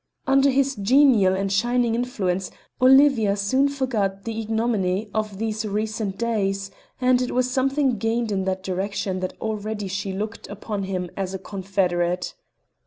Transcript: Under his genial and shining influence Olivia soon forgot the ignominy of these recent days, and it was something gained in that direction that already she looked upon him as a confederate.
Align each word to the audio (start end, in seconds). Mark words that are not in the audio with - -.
Under 0.25 0.49
his 0.49 0.73
genial 0.77 1.35
and 1.35 1.51
shining 1.53 1.93
influence 1.93 2.49
Olivia 2.81 3.35
soon 3.35 3.69
forgot 3.69 4.23
the 4.23 4.41
ignominy 4.41 5.11
of 5.13 5.37
these 5.37 5.63
recent 5.63 6.17
days, 6.17 6.71
and 6.99 7.21
it 7.21 7.29
was 7.29 7.51
something 7.51 7.99
gained 7.99 8.31
in 8.31 8.45
that 8.45 8.63
direction 8.63 9.19
that 9.19 9.39
already 9.39 9.87
she 9.87 10.11
looked 10.11 10.49
upon 10.49 10.85
him 10.85 11.11
as 11.15 11.35
a 11.35 11.37
confederate. 11.37 12.33